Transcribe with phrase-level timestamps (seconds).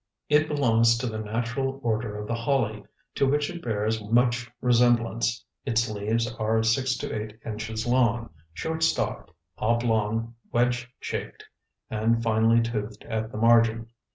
[0.29, 5.45] It belongs to the natural order of the holly, to which it bears much resemblance.
[5.63, 9.29] Its leaves are six to eight inches long, short stalked,
[9.59, 11.43] oblong, wedge shaped,
[11.91, 13.89] and finely toothed at the margin.